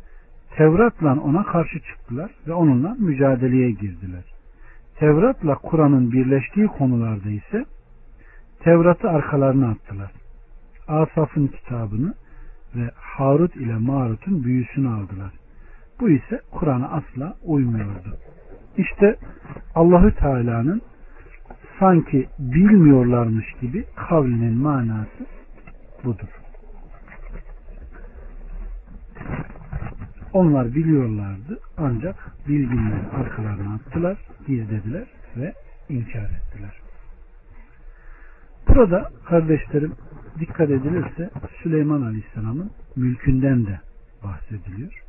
Tevrat'la 0.57 1.21
ona 1.21 1.43
karşı 1.43 1.79
çıktılar 1.79 2.31
ve 2.47 2.53
onunla 2.53 2.95
mücadeleye 2.99 3.71
girdiler. 3.71 4.23
Tevrat'la 4.95 5.55
Kur'an'ın 5.55 6.11
birleştiği 6.11 6.67
konularda 6.67 7.29
ise 7.29 7.65
Tevrat'ı 8.59 9.09
arkalarına 9.09 9.69
attılar. 9.69 10.11
Asaf'ın 10.87 11.47
kitabını 11.47 12.13
ve 12.75 12.91
Harut 12.95 13.55
ile 13.55 13.75
Marut'un 13.75 14.43
büyüsünü 14.43 14.89
aldılar. 14.89 15.31
Bu 15.99 16.09
ise 16.09 16.41
Kur'an'a 16.51 16.89
asla 16.89 17.35
uymuyordu. 17.45 18.17
İşte 18.77 19.15
Allahü 19.75 20.15
Teala'nın 20.15 20.81
sanki 21.79 22.27
bilmiyorlarmış 22.39 23.45
gibi 23.61 23.85
kavlinin 23.95 24.53
manası 24.53 25.25
budur. 26.03 26.46
Onlar 30.33 30.75
biliyorlardı 30.75 31.59
ancak 31.77 32.15
bilginleri 32.47 33.07
arkalarına 33.15 33.75
attılar, 33.75 34.17
gizlediler 34.47 35.07
ve 35.37 35.53
inkar 35.89 36.29
ettiler. 36.29 36.81
Burada 38.67 39.11
kardeşlerim 39.25 39.95
dikkat 40.39 40.69
edilirse 40.69 41.29
Süleyman 41.63 42.01
Aleyhisselam'ın 42.01 42.71
mülkünden 42.95 43.65
de 43.65 43.79
bahsediliyor. 44.23 45.03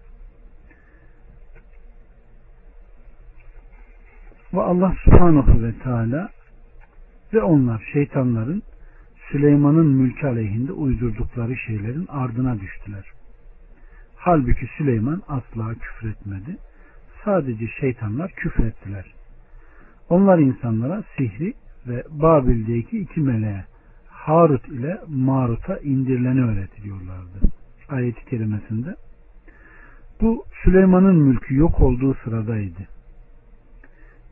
Ve 4.55 4.61
Allah 4.61 4.95
Subhanahu 5.05 5.63
ve 5.63 5.73
Teala 5.79 6.31
ve 7.33 7.43
onlar 7.43 7.91
şeytanların 7.93 8.63
Süleyman'ın 9.33 9.87
mülkü 9.87 10.27
aleyhinde 10.27 10.73
uydurdukları 10.73 11.57
şeylerin 11.57 12.07
ardına 12.09 12.61
düştüler. 12.61 13.05
Halbuki 14.19 14.67
Süleyman 14.77 15.23
asla 15.29 15.75
küfretmedi. 15.75 16.59
Sadece 17.25 17.67
şeytanlar 17.81 18.31
küfrettiler. 18.31 19.15
Onlar 20.09 20.39
insanlara 20.39 21.03
sihri 21.17 21.55
ve 21.87 22.05
Babil'deki 22.11 22.99
iki 22.99 23.21
meleğe 23.21 23.65
Harut 24.09 24.69
ile 24.69 24.99
Marut'a 25.09 25.79
indirileni 25.79 26.45
öğretiliyorlardı. 26.45 27.41
Ayet-i 27.89 28.25
kerimesinde 28.25 28.97
bu 30.21 30.45
Süleyman'ın 30.65 31.17
mülkü 31.17 31.57
yok 31.57 31.81
olduğu 31.81 32.15
sıradaydı. 32.15 32.89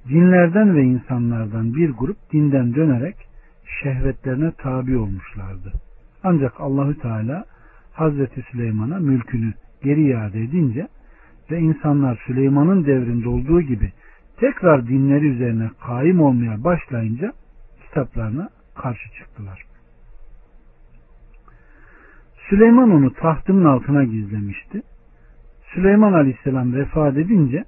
Cinlerden 0.09 0.76
ve 0.76 0.83
insanlardan 0.83 1.75
bir 1.75 1.90
grup 1.90 2.33
dinden 2.33 2.75
dönerek 2.75 3.16
şehvetlerine 3.83 4.52
tabi 4.52 4.97
olmuşlardı. 4.97 5.73
Ancak 6.23 6.61
Allahü 6.61 6.99
Teala 6.99 7.45
Hazreti 7.93 8.43
Süleyman'a 8.43 8.99
mülkünü 8.99 9.55
geri 9.87 10.02
iade 10.02 10.40
edince 10.40 10.88
ve 11.50 11.59
insanlar 11.59 12.23
Süleyman'ın 12.26 12.87
devrinde 12.87 13.28
olduğu 13.28 13.61
gibi 13.61 13.93
tekrar 14.40 14.88
dinleri 14.88 15.26
üzerine 15.26 15.71
kaim 15.87 16.21
olmaya 16.21 16.64
başlayınca 16.64 17.33
kitaplarına 17.85 18.49
karşı 18.75 19.12
çıktılar. 19.19 19.62
Süleyman 22.49 22.90
onu 22.90 23.12
tahtının 23.12 23.64
altına 23.64 24.05
gizlemişti. 24.05 24.83
Süleyman 25.75 26.12
Aleyhisselam 26.12 26.75
vefat 26.75 27.16
edince 27.16 27.64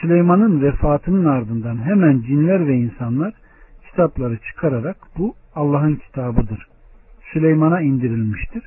Süleyman'ın 0.00 0.62
vefatının 0.62 1.24
ardından 1.24 1.86
hemen 1.86 2.22
cinler 2.22 2.66
ve 2.66 2.76
insanlar 2.76 3.34
kitapları 3.88 4.38
çıkararak 4.38 4.96
bu 5.18 5.34
Allah'ın 5.54 5.94
kitabıdır. 5.96 6.66
Süleyman'a 7.32 7.80
indirilmiştir. 7.80 8.62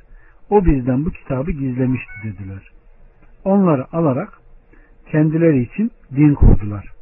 O 0.50 0.64
bizden 0.64 1.04
bu 1.04 1.10
kitabı 1.10 1.50
gizlemişti 1.50 2.12
dediler. 2.24 2.79
Onları 3.44 3.86
alarak 3.92 4.32
kendileri 5.10 5.62
için 5.62 5.90
din 6.16 6.34
kurdular. 6.34 6.92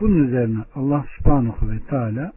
Bunun 0.00 0.24
üzerine 0.24 0.58
Allah 0.74 1.04
subhanahu 1.18 1.70
ve 1.70 1.78
teala 1.90 2.32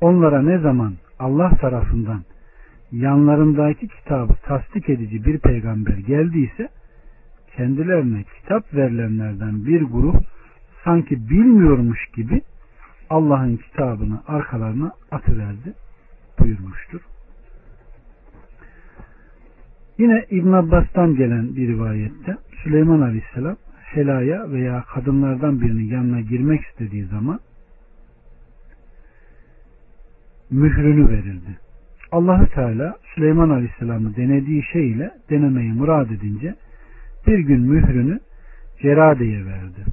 onlara 0.00 0.42
ne 0.42 0.58
zaman 0.58 0.94
Allah 1.18 1.50
tarafından 1.60 2.22
yanlarındaki 2.92 3.88
kitabı 3.88 4.34
tasdik 4.34 4.88
edici 4.88 5.24
bir 5.24 5.38
peygamber 5.38 5.96
geldiyse 5.96 6.68
kendilerine 7.56 8.24
kitap 8.40 8.74
verilenlerden 8.74 9.66
bir 9.66 9.82
grup 9.82 10.16
sanki 10.84 11.30
bilmiyormuş 11.30 12.06
gibi 12.16 12.42
Allah'ın 13.10 13.56
kitabını 13.56 14.22
arkalarına 14.26 14.92
atıverdi 15.10 15.74
buyurmuştur. 16.38 17.00
Yine 19.98 20.24
İbn 20.30 20.52
Abbas'tan 20.52 21.14
gelen 21.14 21.56
bir 21.56 21.68
rivayette 21.68 22.36
Süleyman 22.62 23.00
Aleyhisselam 23.00 23.56
helaya 23.82 24.50
veya 24.50 24.84
kadınlardan 24.94 25.60
birinin 25.60 25.84
yanına 25.84 26.20
girmek 26.20 26.60
istediği 26.60 27.04
zaman 27.04 27.40
mührünü 30.50 31.08
verildi. 31.08 31.58
Allahü 32.12 32.48
Teala 32.48 32.96
Süleyman 33.14 33.50
Aleyhisselam'ı 33.50 34.16
denediği 34.16 34.62
şey 34.72 34.90
ile 34.90 35.10
denemeyi 35.30 35.72
murad 35.72 36.10
edince 36.10 36.54
bir 37.26 37.38
gün 37.38 37.60
mührünü 37.60 38.20
Cerade'ye 38.82 39.46
verdi. 39.46 39.84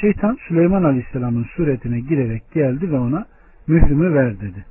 Şeytan 0.00 0.38
Süleyman 0.48 0.82
Aleyhisselam'ın 0.82 1.44
suretine 1.44 2.00
girerek 2.00 2.42
geldi 2.52 2.90
ve 2.90 2.98
ona 2.98 3.26
mührümü 3.66 4.14
ver 4.14 4.40
dedi. 4.40 4.64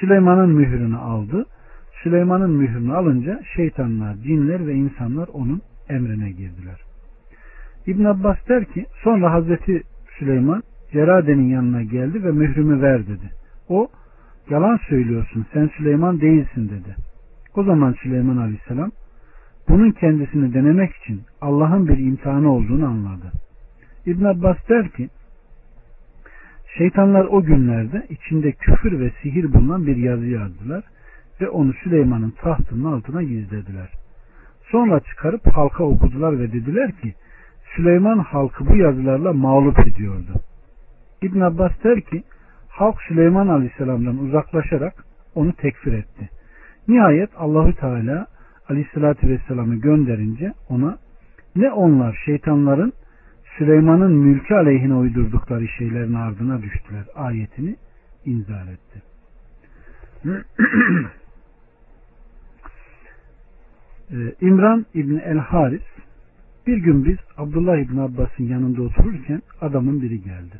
Süleyman'ın 0.00 0.50
mührünü 0.50 0.96
aldı. 0.96 1.46
Süleyman'ın 2.02 2.50
mührünü 2.50 2.92
alınca 2.92 3.40
şeytanlar, 3.56 4.14
cinler 4.14 4.66
ve 4.66 4.74
insanlar 4.74 5.28
onun 5.32 5.62
emrine 5.88 6.30
girdiler. 6.30 6.80
İbn 7.86 8.04
Abbas 8.04 8.36
der 8.48 8.64
ki 8.64 8.86
sonra 9.02 9.32
Hazreti 9.32 9.82
Süleyman 10.18 10.62
Cerade'nin 10.92 11.48
yanına 11.48 11.82
geldi 11.82 12.24
ve 12.24 12.30
mührümü 12.30 12.82
ver 12.82 13.06
dedi. 13.06 13.30
O 13.68 13.88
yalan 14.50 14.78
söylüyorsun 14.88 15.46
sen 15.52 15.70
Süleyman 15.76 16.20
değilsin 16.20 16.68
dedi. 16.68 16.96
O 17.56 17.62
zaman 17.62 17.92
Süleyman 17.92 18.36
Aleyhisselam 18.36 18.90
bunun 19.68 19.90
kendisini 19.90 20.54
denemek 20.54 20.96
için 20.96 21.20
Allah'ın 21.40 21.88
bir 21.88 21.98
imtihanı 21.98 22.52
olduğunu 22.52 22.86
anladı. 22.86 23.32
İbn 24.06 24.24
Abbas 24.24 24.56
der 24.68 24.88
ki 24.88 25.08
şeytanlar 26.78 27.24
o 27.24 27.42
günlerde 27.42 28.06
içinde 28.10 28.52
küfür 28.52 29.00
ve 29.00 29.10
sihir 29.22 29.52
bulunan 29.52 29.86
bir 29.86 29.96
yazı 29.96 30.26
yazdılar 30.26 30.84
ve 31.40 31.48
onu 31.48 31.72
Süleyman'ın 31.72 32.30
tahtının 32.30 32.92
altına 32.92 33.22
gizlediler. 33.22 33.88
Sonra 34.70 35.00
çıkarıp 35.00 35.46
halka 35.46 35.84
okudular 35.84 36.38
ve 36.38 36.52
dediler 36.52 36.92
ki 36.92 37.14
Süleyman 37.76 38.18
halkı 38.18 38.66
bu 38.66 38.76
yazılarla 38.76 39.32
mağlup 39.32 39.78
ediyordu. 39.78 40.32
İbn 41.22 41.40
Abbas 41.40 41.72
der 41.84 42.00
ki 42.00 42.22
halk 42.68 43.02
Süleyman 43.08 43.48
Aleyhisselam'dan 43.48 44.18
uzaklaşarak 44.18 45.04
onu 45.34 45.52
tekfir 45.52 45.92
etti. 45.92 46.28
Nihayet 46.88 47.30
Allahü 47.36 47.74
Teala 47.74 48.26
Aleyhisselatü 48.68 49.28
Vesselam'ı 49.28 49.74
gönderince 49.74 50.52
ona 50.68 50.98
ne 51.56 51.72
onlar 51.72 52.22
şeytanların 52.26 52.92
Süleyman'ın 53.58 54.12
mülkü 54.12 54.54
aleyhine 54.54 54.94
uydurdukları 54.94 55.68
şeylerin 55.68 56.14
ardına 56.14 56.62
düştüler 56.62 57.04
ayetini 57.14 57.76
inzal 58.24 58.68
etti. 58.68 59.02
Ee, 64.12 64.34
İmran 64.40 64.86
İbni 64.94 65.20
El 65.20 65.38
Haris 65.38 65.82
bir 66.66 66.76
gün 66.76 67.04
biz 67.04 67.16
Abdullah 67.36 67.76
İbni 67.76 68.00
Abbas'ın 68.00 68.44
yanında 68.44 68.82
otururken 68.82 69.42
adamın 69.60 70.02
biri 70.02 70.22
geldi. 70.22 70.54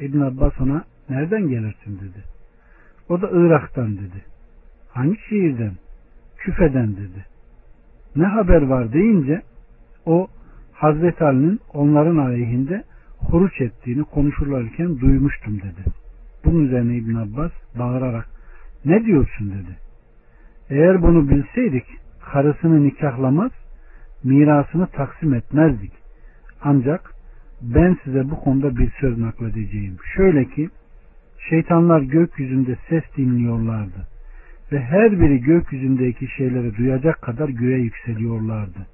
İbn 0.00 0.20
Abbas 0.20 0.60
ona 0.60 0.84
nereden 1.08 1.48
gelirsin 1.48 1.98
dedi. 1.98 2.24
O 3.08 3.22
da 3.22 3.30
Irak'tan 3.32 3.96
dedi. 3.96 4.24
Hangi 4.88 5.18
şehirden? 5.28 5.72
Küfeden 6.36 6.96
dedi. 6.96 7.26
Ne 8.16 8.24
haber 8.24 8.62
var 8.62 8.92
deyince 8.92 9.42
o 10.06 10.28
Hazreti 10.72 11.24
Ali'nin 11.24 11.60
onların 11.74 12.16
aleyhinde 12.16 12.84
huruç 13.18 13.60
ettiğini 13.60 14.04
konuşurlarken 14.04 15.00
duymuştum 15.00 15.58
dedi. 15.58 15.84
Bunun 16.44 16.64
üzerine 16.64 16.96
İbn 16.96 17.14
Abbas 17.14 17.52
bağırarak 17.78 18.28
ne 18.84 19.04
diyorsun 19.04 19.50
dedi. 19.50 19.76
Eğer 20.70 21.02
bunu 21.02 21.30
bilseydik 21.30 21.84
karısını 22.32 22.84
nikahlamaz 22.84 23.50
mirasını 24.24 24.86
taksim 24.86 25.34
etmezdik. 25.34 25.92
Ancak 26.62 27.14
ben 27.62 27.98
size 28.04 28.30
bu 28.30 28.40
konuda 28.40 28.76
bir 28.76 28.90
söz 29.00 29.18
nakledeceğim. 29.18 29.96
Şöyle 30.16 30.44
ki 30.44 30.68
şeytanlar 31.48 32.00
gökyüzünde 32.00 32.76
ses 32.88 33.02
dinliyorlardı 33.16 34.08
ve 34.72 34.80
her 34.80 35.20
biri 35.20 35.40
gökyüzündeki 35.40 36.26
şeyleri 36.36 36.76
duyacak 36.76 37.22
kadar 37.22 37.48
göğe 37.48 37.78
yükseliyorlardı. 37.78 38.86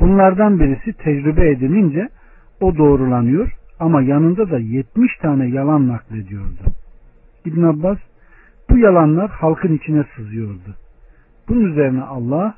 Bunlardan 0.00 0.60
birisi 0.60 0.92
tecrübe 0.92 1.50
edinince 1.50 2.08
o 2.60 2.76
doğrulanıyor 2.76 3.52
ama 3.80 4.02
yanında 4.02 4.50
da 4.50 4.58
70 4.58 5.16
tane 5.16 5.48
yalan 5.48 5.88
naklediyordu. 5.88 6.62
İbn 7.44 7.62
Abbas 7.62 7.98
Bu 8.70 8.78
yalanlar 8.78 9.30
halkın 9.30 9.76
içine 9.76 10.04
sızıyordu. 10.16 10.87
Bunun 11.48 11.70
üzerine 11.70 12.02
Allah 12.02 12.54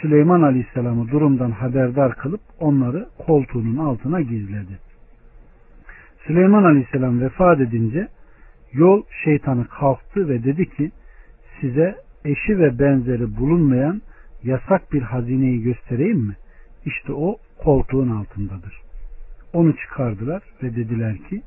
Süleyman 0.00 0.42
Aleyhisselam'ı 0.42 1.08
durumdan 1.10 1.50
haberdar 1.50 2.16
kılıp 2.16 2.40
onları 2.60 3.08
koltuğunun 3.18 3.76
altına 3.76 4.20
gizledi. 4.20 4.78
Süleyman 6.26 6.64
Aleyhisselam 6.64 7.20
vefat 7.20 7.60
edince 7.60 8.08
yol 8.72 9.02
şeytanı 9.24 9.68
kalktı 9.68 10.28
ve 10.28 10.44
dedi 10.44 10.70
ki 10.70 10.90
size 11.60 11.96
eşi 12.24 12.58
ve 12.58 12.78
benzeri 12.78 13.36
bulunmayan 13.36 14.02
yasak 14.42 14.92
bir 14.92 15.02
hazineyi 15.02 15.62
göstereyim 15.62 16.18
mi? 16.18 16.36
İşte 16.84 17.12
o 17.12 17.36
koltuğun 17.58 18.10
altındadır. 18.10 18.80
Onu 19.52 19.76
çıkardılar 19.76 20.42
ve 20.62 20.76
dediler 20.76 21.16
ki 21.16 21.42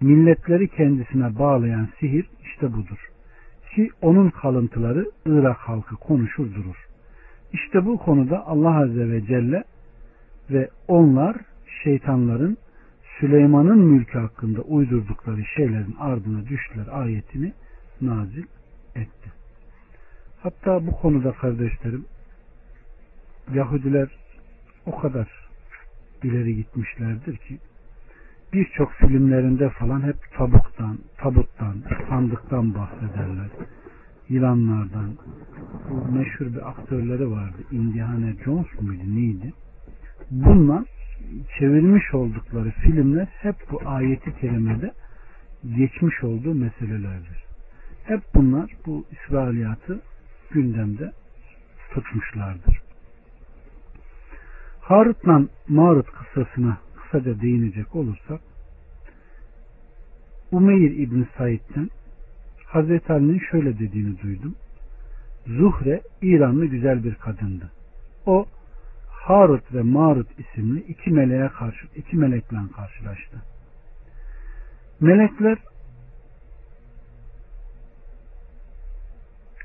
milletleri 0.00 0.68
kendisine 0.68 1.38
bağlayan 1.38 1.88
sihir 2.00 2.26
işte 2.44 2.72
budur. 2.72 2.98
Ki 3.78 3.90
onun 4.02 4.30
kalıntıları 4.30 5.10
Irak 5.26 5.56
halkı 5.56 5.96
konuşur 5.96 6.54
durur. 6.54 6.86
İşte 7.52 7.84
bu 7.84 7.98
konuda 7.98 8.46
Allah 8.46 8.80
Azze 8.82 9.10
ve 9.10 9.26
Celle 9.26 9.64
ve 10.50 10.68
onlar 10.88 11.36
şeytanların 11.84 12.56
Süleyman'ın 13.20 13.78
mülkü 13.78 14.18
hakkında 14.18 14.60
uydurdukları 14.60 15.44
şeylerin 15.56 15.96
ardına 15.98 16.46
düştüler 16.46 16.86
ayetini 16.92 17.52
nazil 18.00 18.44
etti. 18.94 19.32
Hatta 20.42 20.86
bu 20.86 20.92
konuda 20.92 21.32
kardeşlerim 21.32 22.04
Yahudiler 23.54 24.08
o 24.86 24.98
kadar 24.98 25.28
ileri 26.22 26.56
gitmişlerdir 26.56 27.36
ki 27.36 27.58
birçok 28.52 28.92
filmlerinde 28.92 29.70
falan 29.70 30.02
hep 30.02 30.16
tabuktan, 30.36 30.98
tabuttan, 31.16 31.76
sandıktan 32.08 32.74
bahsederler. 32.74 33.48
Yılanlardan. 34.28 35.10
Bu 35.90 36.12
meşhur 36.12 36.46
bir 36.46 36.68
aktörleri 36.68 37.30
vardı. 37.30 37.56
Indiana 37.70 38.32
Jones 38.44 38.80
muydu 38.80 39.02
neydi? 39.06 39.52
Bunlar 40.30 40.84
çevirmiş 41.58 42.14
oldukları 42.14 42.70
filmler 42.70 43.26
hep 43.26 43.56
bu 43.70 43.80
ayeti 43.86 44.36
kerimede 44.40 44.92
geçmiş 45.76 46.24
olduğu 46.24 46.54
meselelerdir. 46.54 47.44
Hep 48.04 48.20
bunlar 48.34 48.70
bu 48.86 49.04
İsrailiyatı 49.10 50.00
gündemde 50.50 51.12
tutmuşlardır. 51.94 52.80
Harut'la 54.80 55.42
Marut 55.68 56.06
kıssasına 56.12 56.78
kısaca 57.10 57.40
değinecek 57.40 57.96
olursak 57.96 58.40
Umeyr 60.52 60.90
İbni 60.90 61.26
Said'den 61.38 61.90
Hazreti 62.66 63.12
Ali'nin 63.12 63.38
şöyle 63.50 63.78
dediğini 63.78 64.22
duydum. 64.22 64.54
Zuhre 65.46 66.00
İranlı 66.22 66.66
güzel 66.66 67.04
bir 67.04 67.14
kadındı. 67.14 67.70
O 68.26 68.46
Harut 69.10 69.74
ve 69.74 69.82
Marut 69.82 70.28
isimli 70.38 70.80
iki 70.80 71.10
meleğe 71.10 71.48
karşı 71.48 71.86
iki 71.96 72.16
melekle 72.16 72.56
karşılaştı. 72.76 73.42
Melekler 75.00 75.58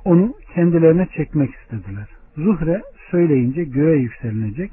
onu 0.05 0.35
kendilerine 0.55 1.07
çekmek 1.17 1.49
istediler. 1.55 2.07
Zuhre 2.35 2.81
söyleyince 3.11 3.63
göğe 3.63 3.97
yükselinecek 3.97 4.71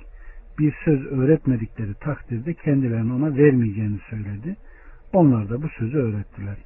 bir 0.60 0.74
söz 0.84 1.06
öğretmedikleri 1.06 1.94
takdirde 1.94 2.54
kendilerini 2.54 3.12
ona 3.12 3.36
vermeyeceğini 3.36 3.98
söyledi. 4.10 4.56
Onlar 5.12 5.50
da 5.50 5.62
bu 5.62 5.68
sözü 5.68 5.98
öğrettiler. 5.98 6.56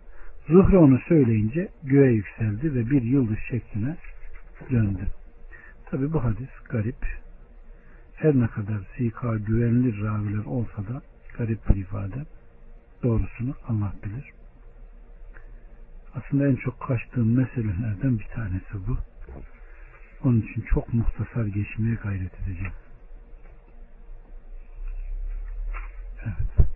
Zuhre 0.48 0.78
onu 0.78 0.98
söyleyince 1.08 1.68
göğe 1.82 2.12
yükseldi 2.12 2.74
ve 2.74 2.90
bir 2.90 3.02
yıldız 3.02 3.38
şekline 3.50 3.96
döndü. 4.70 5.06
Tabi 5.90 6.12
bu 6.12 6.24
hadis 6.24 6.48
garip. 6.70 7.06
Her 8.14 8.34
ne 8.34 8.46
kadar 8.46 8.78
sika 8.96 9.36
güvenilir 9.36 10.02
raviler 10.02 10.44
olsa 10.44 10.78
da 10.88 11.02
garip 11.38 11.68
bir 11.68 11.76
ifade. 11.76 12.26
Doğrusunu 13.02 13.54
Allah 13.68 13.92
bilir. 14.04 14.30
Aslında 16.14 16.46
en 16.46 16.56
çok 16.56 16.80
kaçtığım 16.80 17.36
meselelerden 17.36 18.18
bir 18.18 18.28
tanesi 18.34 18.74
bu. 18.88 18.96
Onun 20.24 20.40
için 20.40 20.60
çok 20.60 20.94
muhtasar 20.94 21.46
geçmeye 21.46 21.94
gayret 21.94 22.32
edeceğim. 22.40 22.72
Evet. 26.24 26.68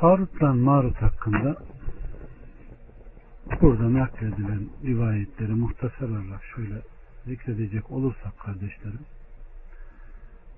Harut'la 0.00 0.54
Marut 0.54 1.02
hakkında 1.02 1.56
burada 3.60 3.92
nakledilen 3.92 4.68
rivayetleri 4.84 5.52
muhtasar 5.52 6.08
olarak 6.08 6.44
şöyle 6.54 6.74
zikredecek 7.26 7.90
olursak 7.90 8.38
kardeşlerim 8.38 9.00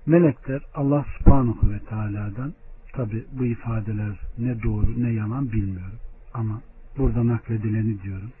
melekler 0.05 0.61
Allah 0.75 1.05
subhanahu 1.17 1.71
ve 1.71 1.79
teala'dan 1.79 2.53
tabi 2.93 3.25
bu 3.31 3.45
ifadeler 3.45 4.19
ne 4.37 4.63
doğru 4.63 5.03
ne 5.03 5.09
yalan 5.09 5.51
bilmiyorum 5.51 5.99
ama 6.33 6.61
burada 6.97 7.27
nakledileni 7.27 8.01
diyorum. 8.01 8.31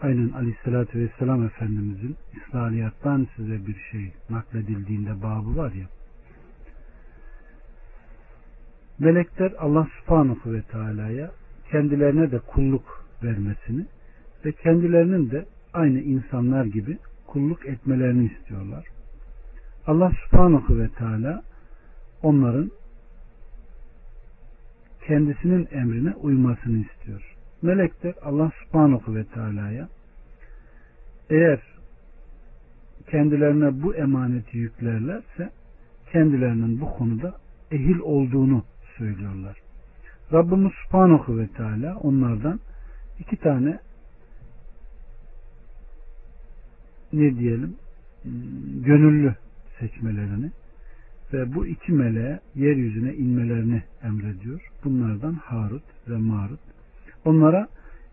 Aynen 0.00 0.28
aleyhissalatü 0.28 0.98
vesselam 0.98 1.44
efendimizin 1.44 2.16
İsrailiyattan 2.36 3.26
size 3.36 3.66
bir 3.66 3.76
şey 3.92 4.12
nakledildiğinde 4.30 5.22
babı 5.22 5.56
var 5.56 5.72
ya 5.72 5.86
melekler 8.98 9.52
Allah 9.58 9.88
subhanahu 10.00 10.52
ve 10.52 10.62
teala'ya 10.62 11.30
kendilerine 11.70 12.30
de 12.30 12.38
kulluk 12.38 13.04
vermesini 13.22 13.86
ve 14.44 14.52
kendilerinin 14.52 15.30
de 15.30 15.44
aynı 15.72 16.00
insanlar 16.00 16.64
gibi 16.64 16.98
kulluk 17.26 17.66
etmelerini 17.66 18.30
istiyorlar. 18.32 18.84
Allah 19.86 20.12
subhanahu 20.24 20.78
ve 20.78 20.88
teala 20.88 21.42
onların 22.22 22.70
kendisinin 25.06 25.68
emrine 25.70 26.14
uymasını 26.14 26.78
istiyor. 26.78 27.36
Melekler 27.62 28.14
Allah 28.22 28.50
subhanahu 28.64 29.14
ve 29.14 29.24
teala'ya 29.24 29.88
eğer 31.30 31.60
kendilerine 33.10 33.82
bu 33.82 33.94
emaneti 33.94 34.58
yüklerlerse 34.58 35.50
kendilerinin 36.12 36.80
bu 36.80 36.90
konuda 36.90 37.34
ehil 37.70 37.98
olduğunu 37.98 38.64
söylüyorlar. 38.98 39.56
Rabbimiz 40.32 40.72
Subhanahu 40.84 41.38
ve 41.38 41.46
Teala 41.46 41.96
onlardan 41.96 42.60
iki 43.18 43.36
tane 43.36 43.78
ne 47.12 47.38
diyelim 47.38 47.76
gönüllü 48.84 49.34
seçmelerini 49.78 50.50
ve 51.32 51.54
bu 51.54 51.66
iki 51.66 51.92
meleğe 51.92 52.40
yeryüzüne 52.54 53.14
inmelerini 53.14 53.82
emrediyor. 54.02 54.60
Bunlardan 54.84 55.32
Harut 55.32 55.82
ve 56.08 56.16
Marut. 56.16 56.60
Onlara 57.24 57.68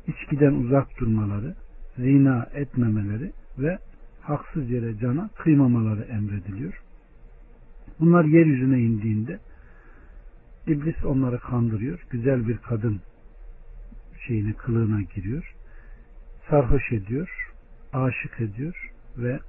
içkiden 0.07 0.53
uzak 0.53 0.99
durmaları, 0.99 1.55
zina 1.97 2.47
etmemeleri 2.53 3.31
ve 3.57 3.77
haksız 4.21 4.69
yere 4.69 4.97
cana 4.97 5.29
kıymamaları 5.37 6.01
emrediliyor. 6.01 6.81
Bunlar 7.99 8.25
yeryüzüne 8.25 8.79
indiğinde 8.79 9.39
İblis 10.67 11.05
onları 11.05 11.39
kandırıyor. 11.39 11.99
Güzel 12.09 12.47
bir 12.47 12.57
kadın 12.57 13.01
şeyini 14.27 14.53
kılığına 14.53 15.01
giriyor. 15.01 15.55
Sarhoş 16.49 16.91
ediyor. 16.91 17.51
Aşık 17.93 18.41
ediyor 18.41 18.91
ve 19.17 19.39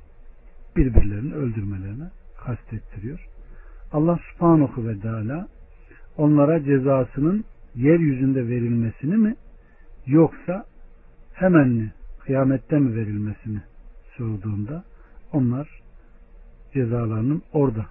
birbirlerini 0.76 1.34
öldürmelerine 1.34 2.10
kastettiriyor. 2.44 3.26
Allah 3.92 4.18
subhanahu 4.32 4.88
ve 4.88 5.00
teala 5.00 5.48
onlara 6.16 6.64
cezasının 6.64 7.44
yeryüzünde 7.74 8.48
verilmesini 8.48 9.16
mi 9.16 9.36
yoksa 10.06 10.64
hemen 11.34 11.68
mi 11.68 11.92
kıyamette 12.20 12.78
mi 12.78 12.96
verilmesini 12.96 13.60
sorduğunda 14.16 14.84
onlar 15.32 15.68
cezalarının 16.74 17.42
orada 17.52 17.86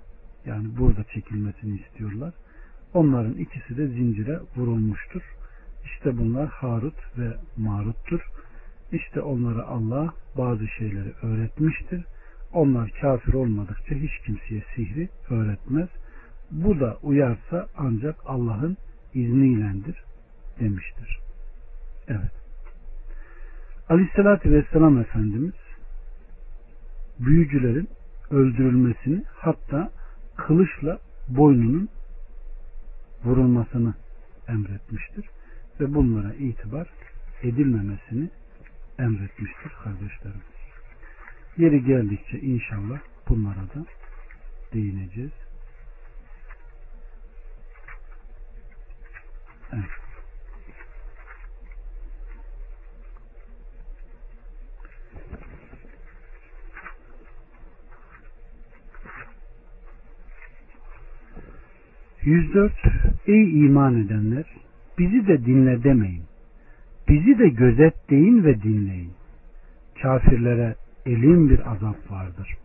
yani 0.46 0.78
burada 0.78 1.04
çekilmesini 1.04 1.80
istiyorlar. 1.80 2.34
Onların 2.96 3.34
ikisi 3.34 3.78
de 3.78 3.88
zincire 3.88 4.40
vurulmuştur. 4.56 5.22
İşte 5.86 6.18
bunlar 6.18 6.48
Harut 6.48 7.18
ve 7.18 7.34
Marut'tur. 7.58 8.22
İşte 8.92 9.22
onlara 9.22 9.64
Allah 9.64 10.14
bazı 10.38 10.68
şeyleri 10.68 11.14
öğretmiştir. 11.24 12.06
Onlar 12.54 12.92
kafir 13.02 13.34
olmadıkça 13.34 13.96
hiç 13.96 14.12
kimseye 14.26 14.64
sihri 14.76 15.10
öğretmez. 15.30 15.90
Bu 16.52 16.80
da 16.80 16.98
uyarsa 17.04 17.68
ancak 17.78 18.16
Allah'ın 18.26 18.78
izniylendir 19.14 20.04
demiştir. 20.60 21.20
Evet. 22.08 22.32
Aleyhissalatü 23.90 24.52
Vesselam 24.52 24.98
Efendimiz 24.98 25.54
büyücülerin 27.20 27.90
öldürülmesini 28.32 29.24
hatta 29.34 29.92
kılıçla 30.38 31.00
boynunun 31.30 31.90
vurulmasını 33.26 33.94
emretmiştir. 34.48 35.30
Ve 35.80 35.94
bunlara 35.94 36.34
itibar 36.34 36.88
edilmemesini 37.44 38.30
emretmiştir 39.00 39.72
kardeşlerim. 39.84 40.42
Yeri 41.58 41.84
geldikçe 41.86 42.40
inşallah 42.40 43.00
bunlara 43.30 43.56
da 43.76 43.86
değineceğiz. 44.74 45.32
Evet. 49.74 50.05
Yüz 62.26 62.54
dört 62.54 62.74
Ey 63.28 63.66
iman 63.66 64.06
edenler 64.06 64.46
bizi 64.98 65.28
de 65.28 65.46
dinle 65.46 65.84
demeyin. 65.84 66.24
Bizi 67.10 67.40
de 67.40 67.50
gözet 67.50 68.10
deyin 68.10 68.44
ve 68.44 68.62
dinleyin. 68.62 69.12
Kafirlere 70.02 70.76
elin 71.06 71.50
bir 71.50 71.72
azap 71.72 72.12
vardır. 72.12 72.58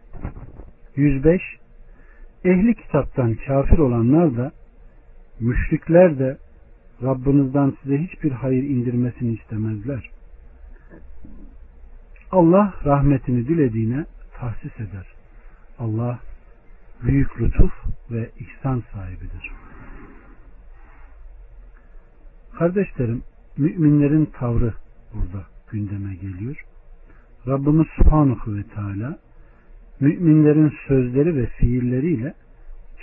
105 0.96 1.42
Ehli 2.44 2.74
kitaptan 2.74 3.34
kafir 3.46 3.78
olanlar 3.78 4.36
da 4.36 4.52
müşrikler 5.40 6.18
de 6.18 6.38
Rabbinizden 7.02 7.72
size 7.82 7.98
hiçbir 7.98 8.30
hayır 8.30 8.62
indirmesini 8.62 9.32
istemezler. 9.32 10.10
Allah 12.30 12.74
rahmetini 12.84 13.48
dilediğine 13.48 14.04
tahsis 14.34 14.80
eder. 14.80 15.06
Allah 15.78 16.18
büyük 17.04 17.40
lütuf 17.40 17.72
ve 18.10 18.30
ihsan 18.38 18.82
sahibidir. 18.92 19.50
Kardeşlerim, 22.58 23.22
müminlerin 23.58 24.24
tavrı 24.24 24.74
burada 25.14 25.44
gündeme 25.70 26.14
geliyor. 26.14 26.64
Rabbimiz 27.46 27.86
Subhanahu 27.96 28.56
ve 28.56 28.62
Teala 28.62 29.18
müminlerin 30.00 30.72
sözleri 30.88 31.36
ve 31.36 31.46
fiilleriyle 31.46 32.34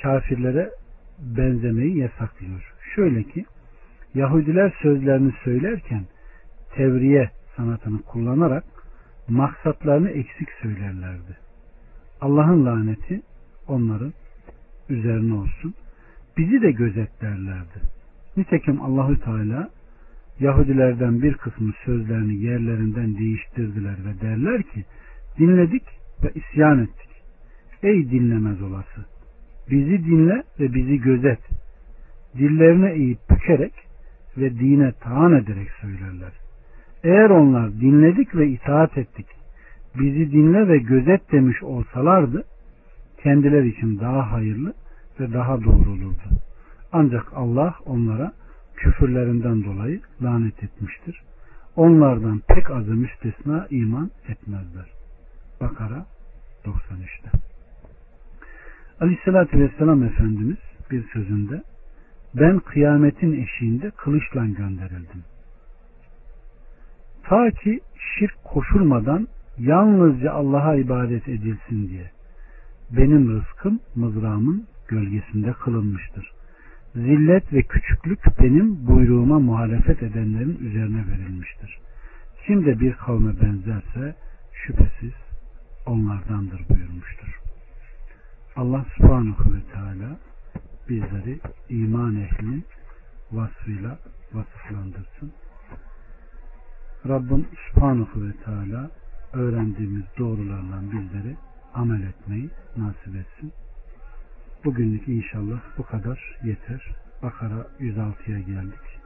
kafirlere 0.01 0.69
benzemeyi 1.19 1.97
yasaklıyor. 1.97 2.73
Şöyle 2.95 3.23
ki 3.23 3.45
Yahudiler 4.13 4.73
sözlerini 4.81 5.33
söylerken 5.43 6.05
tevriye 6.75 7.31
sanatını 7.55 8.01
kullanarak 8.01 8.63
maksatlarını 9.27 10.10
eksik 10.10 10.49
söylerlerdi. 10.62 11.38
Allah'ın 12.21 12.65
laneti 12.65 13.21
onların 13.67 14.13
üzerine 14.89 15.34
olsun. 15.34 15.73
Bizi 16.38 16.62
de 16.62 16.71
gözetlerlerdi. 16.71 17.80
Nitekim 18.38 18.82
Allahü 18.82 19.19
Teala 19.19 19.69
Yahudilerden 20.39 21.21
bir 21.21 21.34
kısmı 21.34 21.73
sözlerini 21.86 22.36
yerlerinden 22.36 23.17
değiştirdiler 23.17 23.95
ve 24.06 24.21
derler 24.21 24.63
ki 24.63 24.86
dinledik 25.39 25.84
ve 26.23 26.32
isyan 26.36 26.80
ettik. 26.80 27.10
Ey 27.84 28.12
dinlemez 28.12 28.62
olası! 28.62 29.06
Bizi 29.71 30.06
dinle 30.06 30.43
ve 30.60 30.73
bizi 30.73 31.01
gözet. 31.01 31.39
Dillerine 32.38 32.91
eğip 32.91 33.19
bükerek 33.30 33.73
ve 34.38 34.60
dine 34.60 34.91
taan 34.91 35.34
ederek 35.34 35.71
söylerler. 35.82 36.32
Eğer 37.03 37.30
onlar 37.30 37.71
dinledik 37.71 38.36
ve 38.36 38.47
itaat 38.47 38.97
ettik, 38.97 39.27
bizi 39.99 40.32
dinle 40.32 40.67
ve 40.67 40.77
gözet 40.77 41.32
demiş 41.32 41.63
olsalardı, 41.63 42.43
kendiler 43.27 43.63
için 43.63 43.99
daha 43.99 44.31
hayırlı 44.31 44.73
ve 45.19 45.33
daha 45.33 45.63
doğru 45.63 45.91
olurdu. 45.91 46.27
Ancak 46.91 47.33
Allah 47.35 47.75
onlara 47.85 48.33
küfürlerinden 48.75 49.63
dolayı 49.63 50.01
lanet 50.21 50.63
etmiştir. 50.63 51.21
Onlardan 51.75 52.41
pek 52.47 52.71
azı 52.71 52.91
müstesna 52.91 53.67
iman 53.69 54.11
etmezler. 54.27 54.89
Bakara 55.61 56.05
93'te. 56.65 57.29
Aleyhissalatü 59.01 59.59
Vesselam 59.59 60.03
Efendimiz 60.03 60.57
bir 60.91 61.03
sözünde 61.13 61.63
ben 62.35 62.59
kıyametin 62.59 63.43
eşiğinde 63.43 63.91
kılıçla 63.91 64.45
gönderildim. 64.45 65.23
Ta 67.23 67.51
ki 67.51 67.79
şirk 68.19 68.43
koşulmadan 68.43 69.27
yalnızca 69.57 70.31
Allah'a 70.31 70.75
ibadet 70.75 71.27
edilsin 71.27 71.89
diye. 71.89 72.16
Benim 72.91 73.30
rızkım 73.30 73.80
mızrağımın 73.95 74.67
gölgesinde 74.88 75.54
kılınmıştır. 75.54 76.32
Zillet 76.95 77.54
ve 77.54 77.62
küçüklük 77.62 78.39
benim 78.39 78.88
buyruğuma 78.88 79.39
muhalefet 79.39 80.04
edenlerin 80.04 80.58
üzerine 80.62 81.08
verilmiştir. 81.08 81.80
Kim 82.45 82.65
de 82.65 82.80
bir 82.80 82.93
kavme 82.93 83.41
benzerse 83.41 84.15
şüphesiz 84.54 85.13
onlardandır 85.86 86.69
buyurmuştur. 86.69 87.39
Allah 88.56 88.86
subhanahu 88.97 89.54
ve 89.54 89.73
teala 89.73 90.17
bizleri 90.89 91.39
iman 91.69 92.15
ehlinin 92.15 92.65
vasfıyla 93.32 94.00
vasıflandırsın. 94.34 95.32
Rabbim 97.08 97.45
subhanahu 97.67 98.28
ve 98.28 98.32
teala 98.45 98.91
öğrendiğimiz 99.34 100.04
doğrularla 100.17 100.82
bizleri 100.91 101.36
amel 101.73 102.01
etmeyi 102.01 102.49
nasip 102.77 103.15
etsin. 103.15 103.53
Bugünlük 104.65 105.08
inşallah 105.08 105.62
bu 105.77 105.84
kadar 105.84 106.39
yeter. 106.43 106.95
Bakara 107.23 107.67
106'ya 107.80 108.39
geldik. 108.39 108.99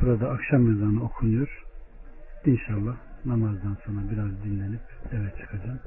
Burada 0.00 0.30
akşam 0.30 0.70
ezanı 0.70 1.04
okunuyor. 1.04 1.64
İnşallah 2.44 2.96
namazdan 3.24 3.76
sonra 3.84 4.00
biraz 4.10 4.44
dinlenip 4.44 4.80
eve 5.12 5.34
çıkacağım. 5.40 5.80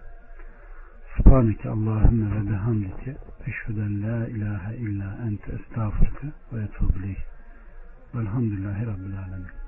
Subhaneke 1.17 1.69
Allahümme 1.69 2.35
ve 2.35 2.49
bihamdike 2.49 3.17
eşheden 3.47 4.03
la 4.03 4.27
ilahe 4.27 4.75
illa 4.77 5.17
ente 5.27 5.51
estağfurke 5.51 6.27
ve 6.53 6.63
etubuleyh. 6.63 7.17
Velhamdülillahi 8.15 8.85
Rabbil 8.87 9.19
Alemin. 9.19 9.64